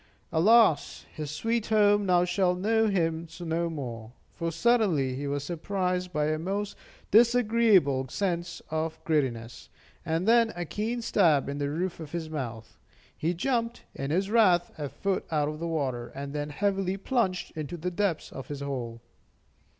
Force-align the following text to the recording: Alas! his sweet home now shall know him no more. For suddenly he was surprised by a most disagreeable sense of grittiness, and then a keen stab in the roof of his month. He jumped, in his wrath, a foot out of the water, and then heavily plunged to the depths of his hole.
Alas! 0.31 1.05
his 1.13 1.29
sweet 1.29 1.67
home 1.67 2.07
now 2.07 2.25
shall 2.25 2.55
know 2.55 2.87
him 2.87 3.27
no 3.41 3.69
more. 3.69 4.11
For 4.33 4.51
suddenly 4.51 5.13
he 5.13 5.27
was 5.27 5.43
surprised 5.43 6.11
by 6.11 6.25
a 6.29 6.39
most 6.39 6.75
disagreeable 7.11 8.07
sense 8.07 8.63
of 8.71 8.99
grittiness, 9.03 9.69
and 10.03 10.27
then 10.27 10.53
a 10.55 10.65
keen 10.65 11.03
stab 11.03 11.47
in 11.47 11.59
the 11.59 11.69
roof 11.69 11.99
of 11.99 12.13
his 12.13 12.31
month. 12.31 12.79
He 13.15 13.35
jumped, 13.35 13.83
in 13.93 14.09
his 14.09 14.31
wrath, 14.31 14.71
a 14.79 14.89
foot 14.89 15.23
out 15.29 15.47
of 15.49 15.59
the 15.59 15.67
water, 15.67 16.07
and 16.15 16.33
then 16.33 16.49
heavily 16.49 16.97
plunged 16.97 17.53
to 17.53 17.77
the 17.77 17.91
depths 17.91 18.31
of 18.31 18.47
his 18.47 18.61
hole. 18.61 19.01